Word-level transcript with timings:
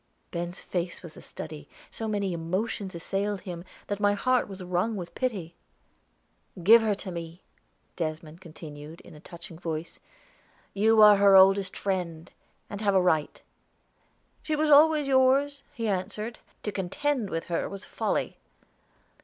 Ben's 0.31 0.59
face 0.59 1.03
was 1.03 1.15
a 1.15 1.21
study; 1.21 1.69
so 1.91 2.07
many 2.07 2.33
emotions 2.33 2.95
assailed 2.95 3.41
him 3.41 3.63
that 3.85 3.99
my 3.99 4.13
heart 4.15 4.47
was 4.47 4.63
wrung 4.63 4.95
with 4.95 5.13
pity. 5.13 5.53
"Give 6.63 6.81
her 6.81 6.95
to 6.95 7.11
me," 7.11 7.43
Desmond 7.95 8.41
continued 8.41 9.01
in 9.01 9.13
a 9.13 9.19
touching 9.19 9.59
voice. 9.59 9.99
"You 10.73 11.03
are 11.03 11.17
her 11.17 11.35
oldest 11.35 11.77
friend, 11.77 12.31
and 12.67 12.81
have 12.81 12.95
a 12.95 12.99
right." 12.99 13.43
"She 14.41 14.55
was 14.55 14.71
always 14.71 15.05
yours," 15.07 15.61
he 15.71 15.87
answered. 15.87 16.39
"To 16.63 16.71
contend 16.71 17.29
with 17.29 17.43
her 17.43 17.69
was 17.69 17.85
folly." 17.85 18.39